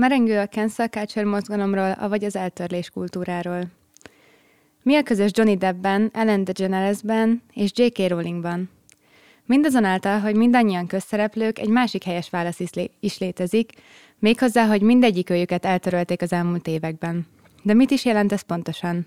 Merengő 0.00 0.38
a 0.38 0.48
cancel 0.48 0.88
culture 0.88 1.26
mozgalomról, 1.26 1.90
avagy 1.90 2.24
az 2.24 2.36
eltörlés 2.36 2.90
kultúráról. 2.90 3.62
Mi 4.82 4.96
a 4.96 5.02
közös 5.02 5.30
Johnny 5.34 5.56
Deppben, 5.56 6.10
Ellen 6.12 6.44
DeGeneresben 6.44 7.42
és 7.54 7.70
J.K. 7.74 8.08
Rowlingban? 8.08 8.70
Mindazonáltal, 9.46 10.18
hogy 10.18 10.34
mindannyian 10.34 10.86
közszereplők, 10.86 11.58
egy 11.58 11.68
másik 11.68 12.04
helyes 12.04 12.30
válasz 12.30 12.60
is, 12.60 12.72
lé- 12.72 12.92
is 13.00 13.18
létezik, 13.18 13.72
méghozzá, 14.18 14.66
hogy 14.66 14.82
mindegyik 14.82 15.30
őjüket 15.30 15.64
eltörölték 15.64 16.22
az 16.22 16.32
elmúlt 16.32 16.66
években. 16.66 17.26
De 17.62 17.74
mit 17.74 17.90
is 17.90 18.04
jelent 18.04 18.32
ez 18.32 18.42
pontosan? 18.42 19.06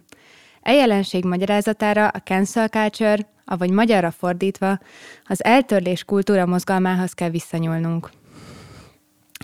E 0.61 0.73
jelenség 0.73 1.25
magyarázatára 1.25 2.07
a 2.07 2.19
cancel 2.19 2.67
culture, 2.67 3.27
avagy 3.45 3.69
magyarra 3.69 4.11
fordítva, 4.11 4.79
az 5.23 5.43
eltörlés 5.43 6.03
kultúra 6.03 6.45
mozgalmához 6.45 7.13
kell 7.13 7.29
visszanyúlnunk. 7.29 8.09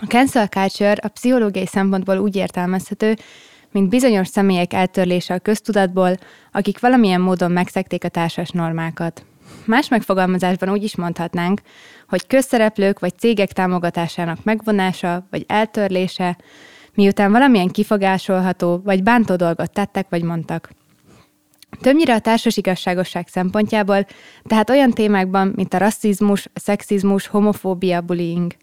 A 0.02 0.06
cancel 0.06 0.46
culture 0.46 0.96
a 1.02 1.08
pszichológiai 1.08 1.66
szempontból 1.66 2.18
úgy 2.18 2.36
értelmezhető, 2.36 3.16
mint 3.72 3.88
bizonyos 3.88 4.28
személyek 4.28 4.72
eltörlése 4.72 5.34
a 5.34 5.38
köztudatból, 5.38 6.16
akik 6.52 6.80
valamilyen 6.80 7.20
módon 7.20 7.50
megszekték 7.50 8.04
a 8.04 8.08
társas 8.08 8.50
normákat. 8.50 9.24
Más 9.64 9.88
megfogalmazásban 9.88 10.70
úgy 10.70 10.82
is 10.82 10.96
mondhatnánk, 10.96 11.60
hogy 12.08 12.26
közszereplők 12.26 12.98
vagy 12.98 13.18
cégek 13.18 13.52
támogatásának 13.52 14.44
megvonása 14.44 15.26
vagy 15.30 15.44
eltörlése, 15.48 16.36
miután 16.94 17.32
valamilyen 17.32 17.68
kifogásolható 17.68 18.80
vagy 18.84 19.02
bántó 19.02 19.36
dolgot 19.36 19.72
tettek 19.72 20.06
vagy 20.08 20.22
mondtak. 20.22 20.70
Többnyire 21.80 22.14
a 22.14 22.20
társas 22.20 22.56
igazságosság 22.56 23.28
szempontjából, 23.28 24.06
tehát 24.44 24.70
olyan 24.70 24.90
témákban, 24.90 25.52
mint 25.56 25.74
a 25.74 25.78
rasszizmus, 25.78 26.46
a 26.54 26.60
szexizmus, 26.60 27.26
homofóbia, 27.26 28.00
bullying. 28.00 28.54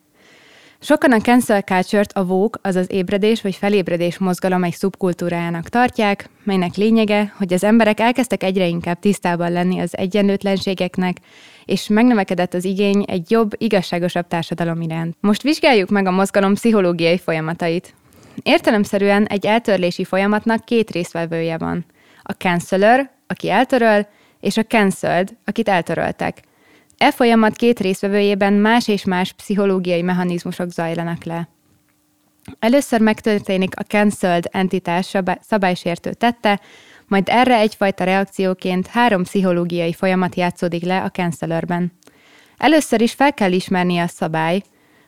Sokan 0.80 1.12
a 1.12 1.20
cancel 1.20 1.62
culture-t 1.62 2.12
a 2.14 2.26
vók, 2.26 2.60
azaz 2.62 2.92
ébredés 2.92 3.42
vagy 3.42 3.56
felébredés 3.56 4.18
mozgalom 4.18 4.64
egy 4.64 4.74
szubkultúrájának 4.74 5.70
tartják, 5.70 6.30
melynek 6.44 6.76
lényege, 6.76 7.34
hogy 7.38 7.54
az 7.54 7.64
emberek 7.64 8.00
elkezdtek 8.00 8.44
egyre 8.44 8.68
inkább 8.68 9.00
tisztában 9.00 9.52
lenni 9.52 9.80
az 9.80 9.98
egyenlőtlenségeknek, 9.98 11.18
és 11.66 11.88
megnövekedett 11.88 12.54
az 12.54 12.66
igény 12.66 13.06
egy 13.08 13.32
jobb, 13.32 13.52
igazságosabb 13.58 14.28
társadalom 14.28 14.82
iránt. 14.82 15.16
Most 15.20 15.42
vizsgáljuk 15.42 15.90
meg 15.90 16.08
a 16.08 16.12
mozgalom 16.12 16.54
pszichológiai 16.54 17.18
folyamatait. 17.18 17.94
Értelemszerűen 18.44 19.26
egy 19.26 19.46
eltörlési 19.46 20.04
folyamatnak 20.04 20.66
két 20.66 20.92
részvevője 20.92 21.58
van. 21.58 21.86
A 22.22 22.32
canceler, 22.32 23.12
aki 23.28 23.50
eltöröl, 23.50 24.08
és 24.40 24.58
a 24.58 24.64
cancelled, 24.64 25.30
akit 25.46 25.70
eltöröltek. 25.70 26.47
E 26.98 27.12
folyamat 27.12 27.56
két 27.56 27.80
részvevőjében 27.80 28.54
más 28.54 28.88
és 28.88 29.06
más 29.06 29.34
pszichológiai 29.34 30.02
mechanizmusok 30.02 30.70
zajlanak 30.70 31.24
le. 31.24 31.48
Először 32.60 33.02
megtörténik 33.02 33.80
a 33.80 33.84
cancelled 33.84 34.46
entitás 34.52 35.14
szabálysértő 35.42 36.14
tette, 36.14 36.62
majd 37.08 37.30
erre 37.30 37.58
egyfajta 37.58 38.04
reakcióként 38.04 38.88
három 38.88 39.24
pszichológiai 39.24 39.94
folyamat 39.94 40.36
játszódik 40.36 40.84
le 40.84 41.02
a 41.04 41.10
cancellerben. 41.10 41.92
Először 42.58 43.02
is 43.02 43.14
fel 43.14 43.34
kell 43.34 43.52
ismernie 43.52 44.04
a 44.04 44.08
szabály, 44.08 44.62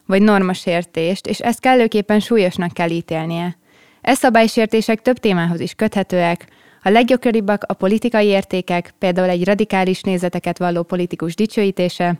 vagy 0.06 0.22
normasértést, 0.22 1.28
és 1.28 1.40
ezt 1.40 1.60
kellőképpen 1.60 2.20
súlyosnak 2.20 2.74
kell 2.74 2.90
ítélnie. 2.90 3.58
E 4.02 4.14
szabálysértések 4.14 5.02
több 5.02 5.18
témához 5.18 5.60
is 5.60 5.74
köthetőek, 5.74 6.48
a 6.84 6.90
leggyakoribbak 6.90 7.64
a 7.68 7.74
politikai 7.74 8.26
értékek, 8.26 8.94
például 8.98 9.30
egy 9.30 9.46
radikális 9.46 10.02
nézeteket 10.02 10.58
valló 10.58 10.84
politikus 10.84 11.36
dicsőítése, 11.36 12.20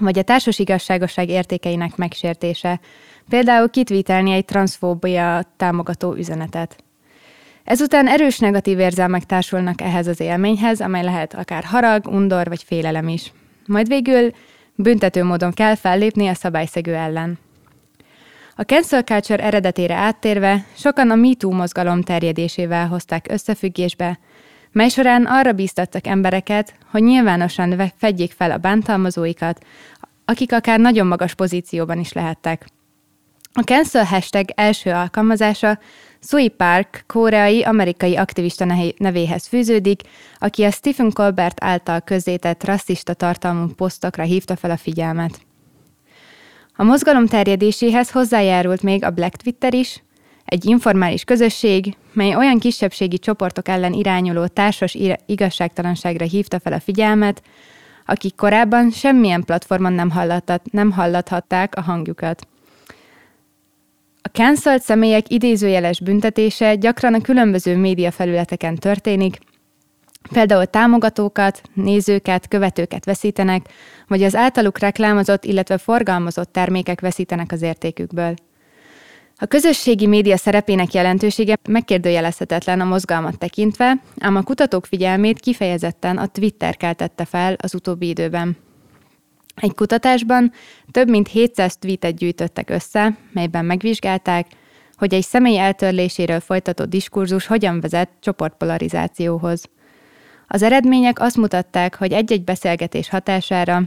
vagy 0.00 0.18
a 0.18 0.22
társas 0.22 0.58
igazságosság 0.58 1.28
értékeinek 1.28 1.96
megsértése, 1.96 2.80
például 3.28 3.70
kitvítelni 3.70 4.32
egy 4.32 4.44
transzfóbia 4.44 5.42
támogató 5.56 6.14
üzenetet. 6.14 6.84
Ezután 7.64 8.08
erős 8.08 8.38
negatív 8.38 8.78
érzelmek 8.78 9.24
társulnak 9.24 9.80
ehhez 9.80 10.06
az 10.06 10.20
élményhez, 10.20 10.80
amely 10.80 11.04
lehet 11.04 11.34
akár 11.34 11.64
harag, 11.64 12.06
undor 12.06 12.48
vagy 12.48 12.62
félelem 12.62 13.08
is. 13.08 13.32
Majd 13.66 13.88
végül 13.88 14.30
büntető 14.74 15.24
módon 15.24 15.52
kell 15.52 15.74
fellépni 15.74 16.28
a 16.28 16.34
szabályszegő 16.34 16.94
ellen. 16.94 17.38
A 18.60 18.62
cancel 18.62 19.02
culture 19.02 19.42
eredetére 19.42 19.94
áttérve 19.94 20.64
sokan 20.76 21.10
a 21.10 21.14
MeToo 21.14 21.50
mozgalom 21.50 22.02
terjedésével 22.02 22.86
hozták 22.86 23.26
összefüggésbe, 23.30 24.18
mely 24.72 24.88
során 24.88 25.26
arra 25.26 25.52
bíztattak 25.52 26.06
embereket, 26.06 26.74
hogy 26.90 27.02
nyilvánosan 27.02 27.92
fedjék 27.96 28.32
fel 28.32 28.50
a 28.50 28.56
bántalmazóikat, 28.56 29.64
akik 30.24 30.52
akár 30.52 30.80
nagyon 30.80 31.06
magas 31.06 31.34
pozícióban 31.34 31.98
is 31.98 32.12
lehettek. 32.12 32.66
A 33.52 33.60
cancel 33.60 34.04
hashtag 34.04 34.50
első 34.54 34.90
alkalmazása 34.90 35.78
Sui 36.20 36.48
Park, 36.48 37.04
koreai 37.06 37.62
amerikai 37.62 38.16
aktivista 38.16 38.92
nevéhez 38.96 39.46
fűződik, 39.46 40.00
aki 40.38 40.64
a 40.64 40.70
Stephen 40.70 41.12
Colbert 41.12 41.64
által 41.64 42.00
közzétett 42.00 42.64
rasszista 42.64 43.14
tartalmú 43.14 43.66
posztokra 43.66 44.22
hívta 44.22 44.56
fel 44.56 44.70
a 44.70 44.76
figyelmet. 44.76 45.48
A 46.76 46.82
mozgalom 46.82 47.26
terjedéséhez 47.26 48.10
hozzájárult 48.10 48.82
még 48.82 49.04
a 49.04 49.10
Black 49.10 49.36
Twitter 49.36 49.74
is, 49.74 50.02
egy 50.44 50.64
informális 50.64 51.24
közösség, 51.24 51.96
mely 52.12 52.34
olyan 52.34 52.58
kisebbségi 52.58 53.18
csoportok 53.18 53.68
ellen 53.68 53.92
irányuló 53.92 54.46
társas 54.46 54.96
igazságtalanságra 55.26 56.24
hívta 56.24 56.60
fel 56.60 56.72
a 56.72 56.80
figyelmet, 56.80 57.42
akik 58.06 58.34
korábban 58.34 58.90
semmilyen 58.90 59.44
platformon 59.44 59.92
nem, 59.92 60.10
hallathat, 60.10 60.72
nem 60.72 60.90
hallathatták 60.90 61.76
a 61.76 61.80
hangjukat. 61.80 62.46
A 64.22 64.28
cancelt 64.28 64.82
személyek 64.82 65.30
idézőjeles 65.30 66.00
büntetése 66.00 66.74
gyakran 66.74 67.14
a 67.14 67.20
különböző 67.20 67.76
médiafelületeken 67.76 68.74
történik, 68.74 69.38
Például 70.28 70.66
támogatókat, 70.66 71.62
nézőket, 71.74 72.48
követőket 72.48 73.04
veszítenek, 73.04 73.66
vagy 74.06 74.22
az 74.22 74.34
általuk 74.36 74.78
reklámozott, 74.78 75.44
illetve 75.44 75.78
forgalmazott 75.78 76.52
termékek 76.52 77.00
veszítenek 77.00 77.52
az 77.52 77.62
értékükből. 77.62 78.34
A 79.36 79.46
közösségi 79.46 80.06
média 80.06 80.36
szerepének 80.36 80.92
jelentősége 80.92 81.58
megkérdőjelezhetetlen 81.68 82.80
a 82.80 82.84
mozgalmat 82.84 83.38
tekintve, 83.38 84.02
ám 84.18 84.36
a 84.36 84.42
kutatók 84.42 84.86
figyelmét 84.86 85.40
kifejezetten 85.40 86.18
a 86.18 86.26
Twitter 86.26 86.76
keltette 86.76 87.24
fel 87.24 87.56
az 87.60 87.74
utóbbi 87.74 88.08
időben. 88.08 88.56
Egy 89.54 89.74
kutatásban 89.74 90.52
több 90.90 91.08
mint 91.08 91.28
700 91.28 91.76
tweetet 91.76 92.16
gyűjtöttek 92.16 92.70
össze, 92.70 93.16
melyben 93.32 93.64
megvizsgálták, 93.64 94.46
hogy 94.96 95.14
egy 95.14 95.22
személy 95.22 95.58
eltörléséről 95.58 96.40
folytatott 96.40 96.88
diskurzus 96.88 97.46
hogyan 97.46 97.80
vezet 97.80 98.10
csoportpolarizációhoz. 98.20 99.64
Az 100.52 100.62
eredmények 100.62 101.20
azt 101.20 101.36
mutatták, 101.36 101.94
hogy 101.94 102.12
egy-egy 102.12 102.44
beszélgetés 102.44 103.08
hatására 103.08 103.82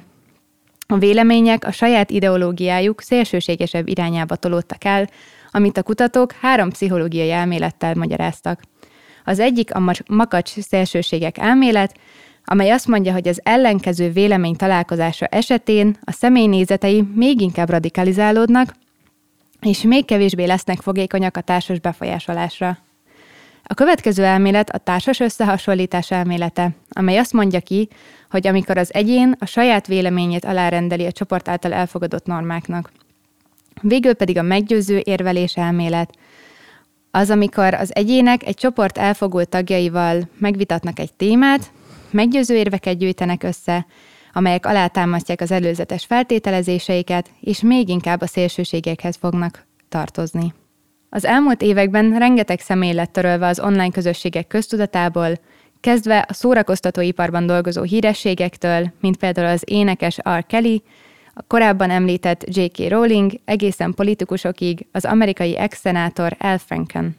a 0.87 0.97
vélemények 0.97 1.65
a 1.65 1.71
saját 1.71 2.09
ideológiájuk 2.09 3.01
szélsőségesebb 3.01 3.87
irányába 3.87 4.35
tolódtak 4.35 4.83
el, 4.83 5.09
amit 5.51 5.77
a 5.77 5.83
kutatók 5.83 6.31
három 6.31 6.69
pszichológiai 6.69 7.31
elmélettel 7.31 7.95
magyaráztak. 7.95 8.61
Az 9.23 9.39
egyik 9.39 9.75
a 9.75 9.95
makacs 10.07 10.59
szélsőségek 10.59 11.37
elmélet, 11.37 11.97
amely 12.45 12.71
azt 12.71 12.87
mondja, 12.87 13.13
hogy 13.13 13.27
az 13.27 13.39
ellenkező 13.43 14.11
vélemény 14.11 14.55
találkozása 14.55 15.25
esetén 15.25 15.97
a 16.03 16.11
személy 16.11 16.47
nézetei 16.47 17.07
még 17.15 17.41
inkább 17.41 17.69
radikalizálódnak, 17.69 18.73
és 19.61 19.81
még 19.81 20.05
kevésbé 20.05 20.45
lesznek 20.45 20.81
fogékonyak 20.81 21.37
a 21.37 21.41
társas 21.41 21.79
befolyásolásra. 21.79 22.77
A 23.63 23.73
következő 23.73 24.23
elmélet 24.23 24.69
a 24.69 24.77
társas 24.77 25.19
összehasonlítás 25.19 26.11
elmélete, 26.11 26.69
amely 26.89 27.17
azt 27.17 27.33
mondja 27.33 27.59
ki, 27.59 27.87
hogy 28.29 28.47
amikor 28.47 28.77
az 28.77 28.93
egyén 28.93 29.35
a 29.39 29.45
saját 29.45 29.87
véleményét 29.87 30.45
alárendeli 30.45 31.05
a 31.05 31.11
csoport 31.11 31.47
által 31.47 31.73
elfogadott 31.73 32.25
normáknak. 32.25 32.91
Végül 33.81 34.13
pedig 34.13 34.37
a 34.37 34.41
meggyőző 34.41 35.01
érvelés 35.03 35.55
elmélet, 35.55 36.13
az, 37.11 37.29
amikor 37.29 37.73
az 37.73 37.95
egyének 37.95 38.45
egy 38.45 38.55
csoport 38.55 38.97
elfogult 38.97 39.49
tagjaival 39.49 40.29
megvitatnak 40.37 40.99
egy 40.99 41.13
témát, 41.13 41.71
meggyőző 42.11 42.55
érveket 42.55 42.97
gyűjtenek 42.97 43.43
össze, 43.43 43.85
amelyek 44.33 44.65
alátámasztják 44.65 45.41
az 45.41 45.51
előzetes 45.51 46.05
feltételezéseiket, 46.05 47.29
és 47.39 47.61
még 47.61 47.89
inkább 47.89 48.21
a 48.21 48.27
szélsőségekhez 48.27 49.15
fognak 49.15 49.65
tartozni. 49.89 50.53
Az 51.15 51.25
elmúlt 51.25 51.61
években 51.61 52.17
rengeteg 52.17 52.59
személy 52.59 52.93
lett 52.93 53.11
törölve 53.11 53.47
az 53.47 53.59
online 53.59 53.89
közösségek 53.89 54.47
köztudatából, 54.47 55.39
kezdve 55.79 56.25
a 56.29 56.33
szórakoztatóiparban 56.33 57.45
dolgozó 57.45 57.81
hírességektől, 57.81 58.91
mint 58.99 59.17
például 59.17 59.47
az 59.47 59.63
énekes 59.65 60.17
R. 60.29 60.45
Kelly, 60.45 60.81
a 61.33 61.41
korábban 61.47 61.89
említett 61.89 62.43
J.K. 62.47 62.89
Rowling, 62.89 63.31
egészen 63.45 63.93
politikusokig 63.93 64.85
az 64.91 65.05
amerikai 65.05 65.57
ex-szenátor 65.57 66.35
Al 66.39 66.57
Franken. 66.57 67.15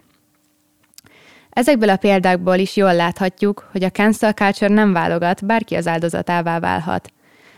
Ezekből 1.50 1.90
a 1.90 1.96
példákból 1.96 2.56
is 2.56 2.76
jól 2.76 2.94
láthatjuk, 2.94 3.68
hogy 3.72 3.84
a 3.84 3.90
cancel 3.90 4.32
culture 4.32 4.74
nem 4.74 4.92
válogat, 4.92 5.46
bárki 5.46 5.74
az 5.74 5.86
áldozatává 5.86 6.58
válhat. 6.58 7.12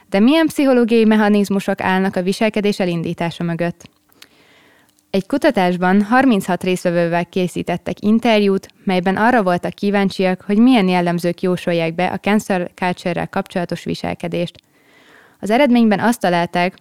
De 0.08 0.20
milyen 0.20 0.46
pszichológiai 0.46 1.04
mechanizmusok 1.04 1.80
állnak 1.80 2.16
a 2.16 2.22
viselkedés 2.22 2.80
elindítása 2.80 3.44
mögött? 3.44 3.94
Egy 5.16 5.26
kutatásban 5.26 6.02
36 6.02 6.62
részvevővel 6.62 7.26
készítettek 7.26 8.00
interjút, 8.00 8.68
melyben 8.84 9.16
arra 9.16 9.42
voltak 9.42 9.72
kíváncsiak, 9.72 10.40
hogy 10.40 10.58
milyen 10.58 10.88
jellemzők 10.88 11.42
jósolják 11.42 11.94
be 11.94 12.06
a 12.06 12.18
cancer 12.18 12.70
culture 12.74 13.24
kapcsolatos 13.24 13.84
viselkedést. 13.84 14.56
Az 15.40 15.50
eredményben 15.50 16.00
azt 16.00 16.20
találták, 16.20 16.76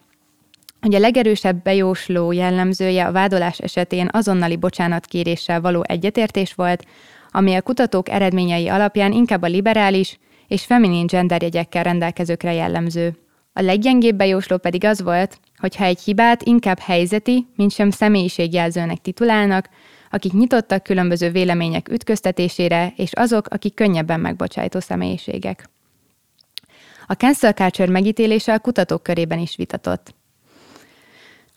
hogy 0.82 0.96
a 0.96 1.00
legerősebb 1.00 1.64
bejósló 1.64 2.32
jellemzője 2.32 3.06
a 3.06 3.12
vádolás 3.12 3.60
esetén 3.60 4.10
azonnali 4.12 4.56
bocsánatkéréssel 4.56 5.62
való 5.62 5.84
egyetértés 5.88 6.54
volt, 6.54 6.86
ami 7.32 7.56
a 7.56 7.62
kutatók 7.62 8.10
eredményei 8.10 8.68
alapján 8.68 9.12
inkább 9.12 9.42
a 9.42 9.48
liberális 9.48 10.20
és 10.48 10.66
feminin 10.66 11.06
genderjegyekkel 11.06 11.84
rendelkezőkre 11.84 12.54
jellemző. 12.54 13.25
A 13.58 13.62
leggyengébb 13.62 14.16
bejósló 14.16 14.58
pedig 14.58 14.86
az 14.86 15.02
volt, 15.02 15.40
hogy 15.58 15.76
ha 15.76 15.84
egy 15.84 16.02
hibát 16.02 16.44
inkább 16.44 16.80
helyzeti, 16.80 17.48
mint 17.56 17.72
sem 17.72 17.90
személyiségjelzőnek 17.90 19.02
titulálnak, 19.02 19.70
akik 20.10 20.34
nyitottak 20.34 20.84
különböző 20.84 21.30
vélemények 21.30 21.90
ütköztetésére, 21.90 22.94
és 22.96 23.12
azok, 23.14 23.48
akik 23.48 23.74
könnyebben 23.74 24.20
megbocsájtó 24.20 24.80
személyiségek. 24.80 25.70
A 27.08 27.14
cancel 27.14 27.54
culture 27.54 27.92
megítélése 27.92 28.54
a 28.54 28.60
kutatók 28.60 29.04
körében 29.04 29.40
is 29.40 29.56
vitatott. 29.56 30.16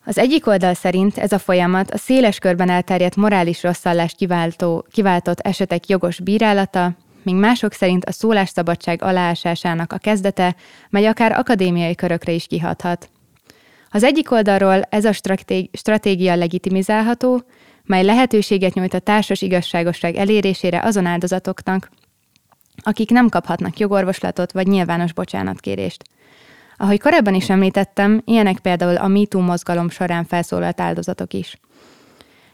Az 0.05 0.19
egyik 0.19 0.47
oldal 0.47 0.75
szerint 0.75 1.19
ez 1.19 1.33
a 1.33 1.39
folyamat 1.39 1.91
a 1.91 1.97
széles 1.97 2.39
körben 2.39 2.71
elterjedt 2.71 3.17
morális 3.17 3.63
rosszallást 3.63 4.17
kiváltó, 4.17 4.87
kiváltott 4.91 5.41
esetek 5.41 5.89
jogos 5.89 6.21
bírálata, 6.21 6.97
míg 7.29 7.41
mások 7.41 7.73
szerint 7.73 8.05
a 8.05 8.13
szólásszabadság 8.13 9.03
aláásásának 9.03 9.93
a 9.93 9.99
kezdete, 9.99 10.55
mely 10.91 11.07
akár 11.07 11.33
akadémiai 11.33 11.95
körökre 11.95 12.33
is 12.33 12.47
kihathat. 12.47 13.11
Az 13.91 14.05
egyik 14.05 14.31
oldalról 14.31 14.83
ez 14.83 15.05
a 15.05 15.13
stratégia 15.73 16.35
legitimizálható, 16.35 17.43
mely 17.85 18.05
lehetőséget 18.05 18.75
nyújt 18.75 18.95
a 18.95 18.99
társas 18.99 19.43
igazságosság 19.43 20.17
elérésére 20.17 20.81
azon 20.83 21.07
áldozatoknak, 21.07 21.91
akik 22.83 23.11
nem 23.11 23.29
kaphatnak 23.29 23.79
jogorvoslatot 23.79 24.53
vagy 24.53 24.67
nyilvános 24.67 25.13
bocsánatkérést. 25.13 26.05
Ahogy 26.77 27.01
korábban 27.01 27.35
is 27.35 27.51
említettem, 27.51 28.23
ilyenek 28.25 28.59
például 28.59 28.97
a 28.97 29.09
MeToo 29.09 29.41
mozgalom 29.41 29.91
során 29.91 30.25
felszólalt 30.25 30.81
áldozatok 30.81 31.33
is. 31.33 31.59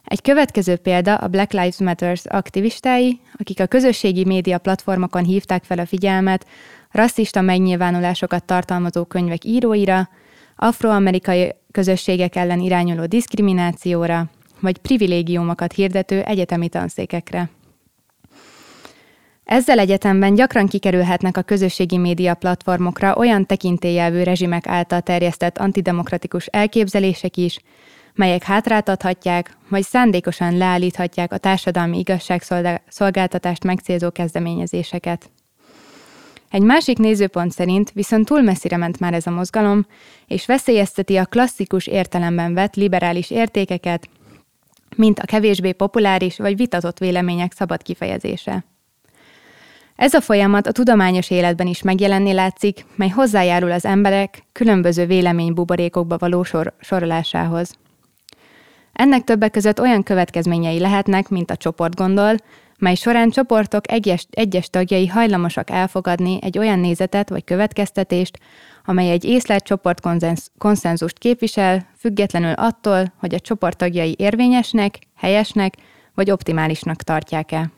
Egy 0.05 0.23
következő 0.23 0.77
példa 0.77 1.15
a 1.15 1.29
Black 1.29 1.53
Lives 1.53 1.79
Matter 1.79 2.19
aktivistái, 2.25 3.21
akik 3.39 3.61
a 3.61 3.67
közösségi 3.67 4.25
média 4.25 4.59
platformokon 4.59 5.25
hívták 5.25 5.65
fel 5.65 5.79
a 5.79 5.87
figyelmet 5.87 6.47
rasszista 6.91 7.41
megnyilvánulásokat 7.41 8.45
tartalmazó 8.45 9.05
könyvek 9.05 9.45
íróira, 9.45 10.09
afroamerikai 10.56 11.55
közösségek 11.71 12.37
ellen 12.37 12.61
irányuló 12.61 13.06
diszkriminációra, 13.06 14.31
vagy 14.61 14.79
privilégiumokat 14.79 15.73
hirdető 15.73 16.23
egyetemi 16.23 16.69
tanszékekre. 16.69 17.51
Ezzel 19.45 19.79
egyetemben 19.79 20.35
gyakran 20.35 20.67
kikerülhetnek 20.67 21.37
a 21.37 21.43
közösségi 21.43 21.97
média 21.97 22.35
platformokra 22.35 23.17
olyan 23.17 23.47
tekintélyelvű 23.47 24.23
rezsimek 24.23 24.67
által 24.67 25.01
terjesztett 25.01 25.59
antidemokratikus 25.59 26.47
elképzelések 26.47 27.37
is, 27.37 27.59
melyek 28.15 28.43
hátráltathatják, 28.43 29.57
vagy 29.69 29.83
szándékosan 29.83 30.57
leállíthatják 30.57 31.33
a 31.33 31.39
társadalmi 31.39 31.99
igazságszolgáltatást 31.99 33.65
megcélzó 33.65 34.11
kezdeményezéseket. 34.11 35.31
Egy 36.51 36.63
másik 36.63 36.99
nézőpont 36.99 37.53
szerint 37.53 37.91
viszont 37.93 38.27
túl 38.27 38.43
messzire 38.43 38.77
ment 38.77 39.01
már 39.01 39.15
ez 39.15 39.27
a 39.27 39.31
mozgalom, 39.31 39.87
és 40.27 40.47
veszélyezteti 40.47 41.17
a 41.17 41.25
klasszikus 41.25 41.87
értelemben 41.87 42.55
vett 42.55 42.75
liberális 42.75 43.31
értékeket, 43.31 44.09
mint 44.97 45.19
a 45.19 45.25
kevésbé 45.25 45.73
populáris 45.73 46.37
vagy 46.37 46.57
vitatott 46.57 46.99
vélemények 46.99 47.53
szabad 47.53 47.83
kifejezése. 47.83 48.65
Ez 49.97 50.15
a 50.15 50.21
folyamat 50.21 50.67
a 50.67 50.73
tudományos 50.73 51.31
életben 51.31 51.67
is 51.67 51.83
megjelenni 51.83 52.33
látszik, 52.33 52.87
mely 52.97 53.09
hozzájárul 53.09 53.71
az 53.73 53.85
emberek 53.85 54.43
különböző 54.53 55.07
véleménybuborékokba 55.07 56.19
való 56.19 56.43
sor- 56.43 56.75
sorolásához. 56.81 57.79
Ennek 58.94 59.25
többek 59.25 59.50
között 59.50 59.81
olyan 59.81 60.02
következményei 60.02 60.79
lehetnek, 60.79 61.29
mint 61.29 61.50
a 61.50 61.56
csoportgondol, 61.56 62.35
mely 62.79 62.94
során 62.94 63.31
csoportok 63.31 63.91
egyes, 63.93 64.26
egyes 64.31 64.69
tagjai 64.70 65.06
hajlamosak 65.06 65.70
elfogadni 65.70 66.38
egy 66.41 66.58
olyan 66.58 66.79
nézetet 66.79 67.29
vagy 67.29 67.44
következtetést, 67.44 68.38
amely 68.85 69.11
egy 69.11 69.25
észlelt 69.25 69.64
csoport 69.64 70.00
konszenzust 70.58 71.19
képvisel, 71.19 71.87
függetlenül 71.99 72.52
attól, 72.52 73.12
hogy 73.17 73.35
a 73.35 73.41
csoport 73.41 73.76
tagjai 73.76 74.14
érvényesnek, 74.19 74.99
helyesnek 75.17 75.75
vagy 76.14 76.31
optimálisnak 76.31 77.02
tartják-e. 77.02 77.70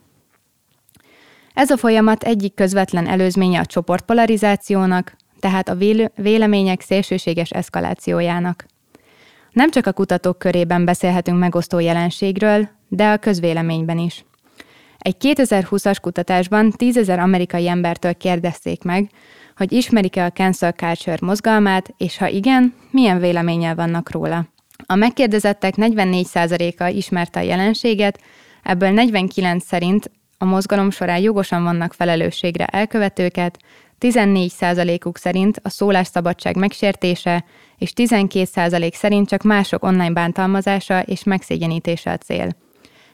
Ez 1.55 1.71
a 1.71 1.77
folyamat 1.77 2.23
egyik 2.23 2.55
közvetlen 2.55 3.07
előzménye 3.07 3.61
a 3.61 3.67
csoportpolarizációnak, 3.67 5.17
tehát 5.41 5.69
a 5.69 5.77
vélemények 6.15 6.81
szélsőséges 6.81 7.51
eszkalációjának. 7.51 8.67
Nem 9.57 9.71
csak 9.71 9.87
a 9.87 9.93
kutatók 9.93 10.39
körében 10.39 10.85
beszélhetünk 10.85 11.39
megosztó 11.39 11.79
jelenségről, 11.79 12.69
de 12.89 13.09
a 13.09 13.17
közvéleményben 13.17 13.99
is. 13.99 14.25
Egy 14.99 15.17
2020-as 15.21 15.97
kutatásban 16.01 16.71
10 16.71 17.09
amerikai 17.09 17.69
embertől 17.69 18.15
kérdezték 18.15 18.83
meg, 18.83 19.11
hogy 19.57 19.73
ismerik-e 19.73 20.25
a 20.25 20.31
cancel 20.31 20.73
culture 20.73 21.17
mozgalmát, 21.21 21.95
és 21.97 22.17
ha 22.17 22.29
igen, 22.29 22.75
milyen 22.91 23.19
véleménnyel 23.19 23.75
vannak 23.75 24.11
róla. 24.11 24.47
A 24.87 24.95
megkérdezettek 24.95 25.75
44%-a 25.77 26.85
ismerte 26.85 27.41
a 27.41 27.43
jelenséget, 27.43 28.21
ebből 28.63 28.91
49 28.91 29.65
szerint 29.65 30.11
a 30.39 30.45
mozgalom 30.45 30.91
során 30.91 31.21
jogosan 31.21 31.63
vannak 31.63 31.93
felelősségre 31.93 32.65
elkövetőket, 32.65 33.59
14%-uk 34.01 35.19
szerint 35.19 35.61
a 35.63 35.69
szólásszabadság 35.69 36.57
megsértése, 36.57 37.45
és 37.79 37.93
12% 37.97 38.93
szerint 38.93 39.29
csak 39.29 39.43
mások 39.43 39.85
online 39.85 40.13
bántalmazása 40.13 41.01
és 41.01 41.25
megszégyenítése 41.25 42.11
a 42.11 42.17
cél. 42.17 42.57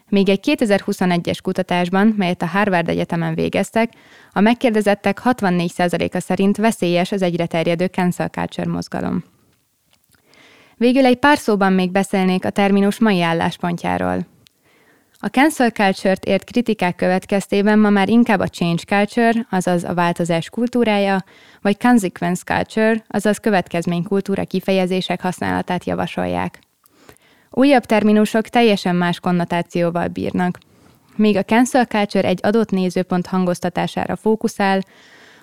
Még 0.09 0.29
egy 0.29 0.39
2021-es 0.57 1.37
kutatásban, 1.43 2.13
melyet 2.17 2.41
a 2.41 2.45
Harvard 2.45 2.89
Egyetemen 2.89 3.35
végeztek, 3.35 3.91
a 4.31 4.39
megkérdezettek 4.39 5.21
64%-a 5.23 6.19
szerint 6.19 6.57
veszélyes 6.57 7.11
az 7.11 7.21
egyre 7.21 7.45
terjedő 7.45 7.85
cancel 7.85 8.27
culture 8.27 8.69
mozgalom. 8.69 9.23
Végül 10.77 11.05
egy 11.05 11.17
pár 11.17 11.37
szóban 11.37 11.73
még 11.73 11.91
beszélnék 11.91 12.45
a 12.45 12.49
terminus 12.49 12.99
mai 12.99 13.21
álláspontjáról. 13.21 14.32
A 15.23 15.27
cancel 15.27 15.69
culture-t 15.69 16.25
ért 16.25 16.43
kritikák 16.43 16.95
következtében 16.95 17.79
ma 17.79 17.89
már 17.89 18.09
inkább 18.09 18.39
a 18.39 18.47
change 18.47 18.83
culture, 18.83 19.47
azaz 19.49 19.83
a 19.83 19.93
változás 19.93 20.49
kultúrája, 20.49 21.23
vagy 21.61 21.77
consequence 21.77 22.43
culture, 22.45 23.03
azaz 23.07 23.37
következménykultúra 23.37 24.43
kifejezések 24.45 25.21
használatát 25.21 25.85
javasolják. 25.85 26.59
Újabb 27.49 27.83
terminusok 27.83 28.47
teljesen 28.47 28.95
más 28.95 29.19
konnotációval 29.19 30.07
bírnak. 30.07 30.57
Míg 31.15 31.37
a 31.37 31.43
cancel 31.43 31.85
culture 31.85 32.27
egy 32.27 32.39
adott 32.41 32.69
nézőpont 32.69 33.27
hangoztatására 33.27 34.15
fókuszál, 34.15 34.81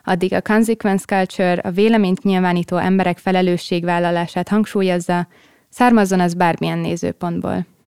addig 0.04 0.32
a 0.32 0.42
consequence 0.42 1.04
culture 1.04 1.60
a 1.60 1.70
véleményt 1.70 2.22
nyilvánító 2.22 2.76
emberek 2.76 3.18
felelősségvállalását 3.18 4.48
hangsúlyozza, 4.48 5.26
származzon 5.68 6.20
az 6.20 6.34
bármilyen 6.34 6.78
nézőpontból. 6.78 7.78